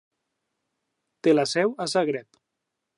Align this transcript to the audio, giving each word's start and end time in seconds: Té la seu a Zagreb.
Té 1.27 1.37
la 1.37 1.47
seu 1.55 1.79
a 1.87 1.91
Zagreb. 1.95 2.45